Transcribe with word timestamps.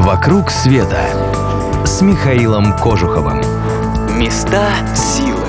«Вокруг 0.00 0.50
света» 0.50 1.04
с 1.84 2.00
Михаилом 2.00 2.74
Кожуховым. 2.78 3.42
Места 4.18 4.72
силы. 4.96 5.46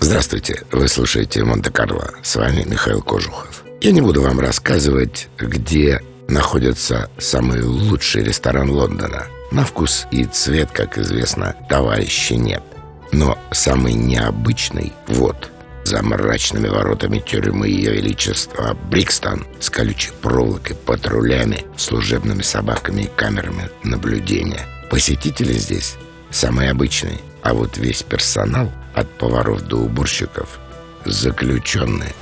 Здравствуйте, 0.00 0.64
вы 0.72 0.88
слушаете 0.88 1.44
Монте-Карло. 1.44 2.14
С 2.20 2.34
вами 2.34 2.64
Михаил 2.66 3.00
Кожухов. 3.00 3.62
Я 3.80 3.92
не 3.92 4.00
буду 4.00 4.22
вам 4.22 4.40
рассказывать, 4.40 5.28
где 5.38 6.02
находится 6.26 7.08
самый 7.16 7.62
лучший 7.62 8.24
ресторан 8.24 8.70
Лондона. 8.70 9.26
На 9.52 9.64
вкус 9.64 10.08
и 10.10 10.24
цвет, 10.24 10.72
как 10.72 10.98
известно, 10.98 11.54
товарища 11.68 12.34
нет. 12.34 12.64
Но 13.12 13.38
самый 13.52 13.94
необычный– 13.94 14.92
вот– 15.06 15.52
за 15.94 16.02
мрачными 16.02 16.66
воротами 16.66 17.20
тюрьмы 17.20 17.68
Ее 17.68 17.92
Величества 17.92 18.76
Брикстон 18.90 19.46
с 19.60 19.70
колючей 19.70 20.10
проволокой, 20.20 20.74
патрулями, 20.74 21.64
служебными 21.76 22.42
собаками 22.42 23.02
и 23.02 23.10
камерами 23.14 23.70
наблюдения. 23.84 24.66
Посетители 24.90 25.52
здесь 25.52 25.94
самые 26.32 26.72
обычные, 26.72 27.20
а 27.42 27.54
вот 27.54 27.76
весь 27.76 28.02
персонал 28.02 28.72
от 28.92 29.08
поваров 29.18 29.62
до 29.62 29.76
уборщиков 29.76 30.58
заключенные. 31.04 32.12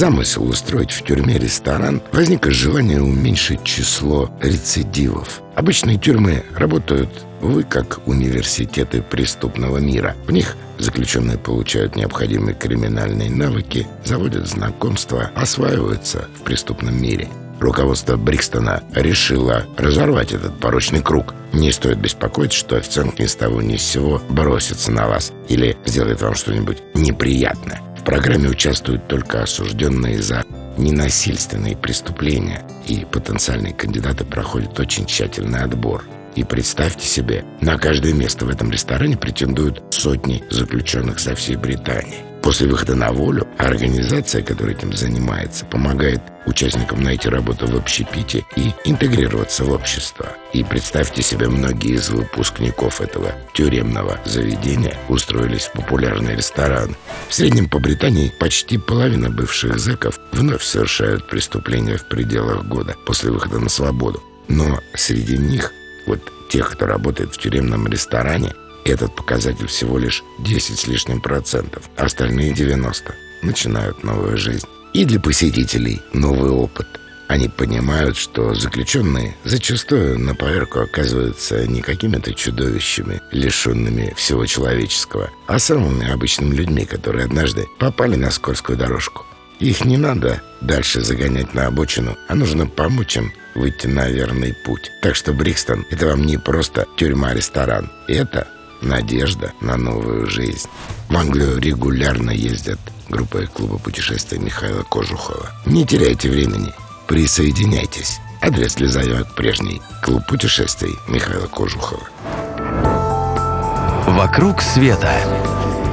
Замысел 0.00 0.48
устроить 0.48 0.92
в 0.92 1.02
тюрьме 1.02 1.36
ресторан 1.36 2.00
возник 2.12 2.46
из 2.46 2.54
желания 2.54 3.02
уменьшить 3.02 3.64
число 3.64 4.30
рецидивов. 4.40 5.42
Обычные 5.56 5.98
тюрьмы 5.98 6.42
работают, 6.56 7.10
вы 7.42 7.64
как 7.64 8.00
университеты 8.08 9.02
преступного 9.02 9.76
мира. 9.76 10.16
В 10.26 10.32
них 10.32 10.56
заключенные 10.78 11.36
получают 11.36 11.96
необходимые 11.96 12.54
криминальные 12.54 13.28
навыки, 13.28 13.86
заводят 14.02 14.48
знакомства, 14.48 15.32
осваиваются 15.34 16.28
в 16.34 16.44
преступном 16.44 16.98
мире. 16.98 17.28
Руководство 17.60 18.16
Брикстона 18.16 18.82
решило 18.94 19.66
разорвать 19.76 20.32
этот 20.32 20.58
порочный 20.60 21.02
круг. 21.02 21.34
Не 21.52 21.72
стоит 21.72 21.98
беспокоиться, 21.98 22.58
что 22.58 22.76
официант 22.76 23.18
ни 23.18 23.26
с 23.26 23.36
того 23.36 23.60
ни 23.60 23.76
с 23.76 23.82
сего 23.82 24.22
бросится 24.30 24.90
на 24.92 25.08
вас 25.08 25.34
или 25.50 25.76
сделает 25.84 26.22
вам 26.22 26.34
что-нибудь 26.36 26.78
неприятное. 26.94 27.82
Программе 28.10 28.48
участвуют 28.48 29.06
только 29.06 29.44
осужденные 29.44 30.20
за 30.20 30.42
ненасильственные 30.76 31.76
преступления, 31.76 32.66
и 32.88 33.04
потенциальные 33.04 33.72
кандидаты 33.72 34.24
проходят 34.24 34.80
очень 34.80 35.06
тщательный 35.06 35.60
отбор. 35.60 36.04
И 36.34 36.42
представьте 36.42 37.06
себе, 37.06 37.44
на 37.60 37.78
каждое 37.78 38.12
место 38.12 38.46
в 38.46 38.48
этом 38.48 38.72
ресторане 38.72 39.16
претендуют 39.16 39.84
сотни 39.90 40.42
заключенных 40.50 41.20
со 41.20 41.36
всей 41.36 41.54
Британии. 41.54 42.24
После 42.42 42.66
выхода 42.66 42.96
на 42.96 43.12
волю 43.12 43.46
организация, 43.58 44.42
которая 44.42 44.74
этим 44.74 44.92
занимается, 44.92 45.64
помогает 45.64 46.20
участникам 46.46 47.02
найти 47.02 47.28
работу 47.28 47.66
в 47.66 47.76
общепите 47.76 48.44
и 48.56 48.72
интегрироваться 48.84 49.64
в 49.64 49.72
общество. 49.72 50.26
И 50.52 50.64
представьте 50.64 51.22
себе, 51.22 51.48
многие 51.48 51.94
из 51.94 52.10
выпускников 52.10 53.00
этого 53.00 53.34
тюремного 53.52 54.18
заведения 54.24 54.96
устроились 55.08 55.66
в 55.66 55.72
популярный 55.72 56.36
ресторан. 56.36 56.96
В 57.28 57.34
среднем 57.34 57.68
по 57.68 57.78
Британии 57.78 58.32
почти 58.40 58.78
половина 58.78 59.30
бывших 59.30 59.78
зэков 59.78 60.18
вновь 60.32 60.62
совершают 60.62 61.28
преступления 61.28 61.96
в 61.96 62.08
пределах 62.08 62.64
года 62.64 62.96
после 63.06 63.30
выхода 63.30 63.58
на 63.58 63.68
свободу. 63.68 64.22
Но 64.48 64.80
среди 64.94 65.38
них, 65.38 65.72
вот 66.06 66.20
тех, 66.48 66.70
кто 66.72 66.86
работает 66.86 67.34
в 67.34 67.38
тюремном 67.38 67.86
ресторане, 67.86 68.52
этот 68.84 69.14
показатель 69.14 69.66
всего 69.66 69.98
лишь 69.98 70.24
10 70.40 70.78
с 70.78 70.86
лишним 70.86 71.20
процентов, 71.20 71.84
а 71.96 72.06
остальные 72.06 72.54
90 72.54 73.14
начинают 73.42 74.02
новую 74.02 74.36
жизнь. 74.36 74.66
И 74.92 75.04
для 75.04 75.20
посетителей 75.20 76.02
новый 76.12 76.50
опыт. 76.50 76.86
Они 77.28 77.48
понимают, 77.48 78.16
что 78.16 78.54
заключенные 78.54 79.36
зачастую 79.44 80.18
на 80.18 80.34
поверку 80.34 80.80
оказываются 80.80 81.64
не 81.68 81.80
какими-то 81.80 82.34
чудовищами, 82.34 83.20
лишенными 83.30 84.12
всего 84.16 84.46
человеческого, 84.46 85.30
а 85.46 85.60
самыми 85.60 86.10
обычными 86.10 86.56
людьми, 86.56 86.84
которые 86.84 87.26
однажды 87.26 87.68
попали 87.78 88.16
на 88.16 88.32
скользкую 88.32 88.78
дорожку. 88.78 89.24
Их 89.60 89.84
не 89.84 89.96
надо 89.96 90.42
дальше 90.60 91.02
загонять 91.02 91.54
на 91.54 91.66
обочину, 91.66 92.16
а 92.28 92.34
нужно 92.34 92.66
помочь 92.66 93.16
им 93.16 93.32
выйти 93.54 93.86
на 93.86 94.08
верный 94.08 94.52
путь. 94.64 94.90
Так 95.00 95.14
что 95.14 95.32
Брикстон— 95.32 95.86
это 95.90 96.06
вам 96.06 96.26
не 96.26 96.36
просто 96.36 96.86
тюрьма-ресторан. 96.96 97.92
Это 98.08 98.48
надежда 98.80 99.52
на 99.60 99.76
новую 99.76 100.26
жизнь. 100.26 100.68
В 101.08 101.16
Англию 101.16 101.58
регулярно 101.58 102.30
ездят 102.30 102.78
группа 103.08 103.46
клуба 103.46 103.78
путешествий 103.78 104.38
Михаила 104.38 104.82
Кожухова. 104.82 105.50
Не 105.66 105.86
теряйте 105.86 106.30
времени, 106.30 106.72
присоединяйтесь. 107.06 108.18
Адрес 108.42 108.74
для 108.74 108.88
заявок 108.88 109.34
прежний. 109.34 109.82
Клуб 110.02 110.22
путешествий 110.26 110.94
Михаила 111.08 111.46
Кожухова. 111.46 112.00
«Вокруг 114.06 114.62
света» 114.62 115.14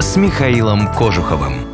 с 0.00 0.16
Михаилом 0.16 0.92
Кожуховым. 0.94 1.73